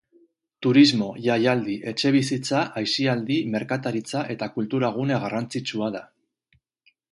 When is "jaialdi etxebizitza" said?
1.25-2.63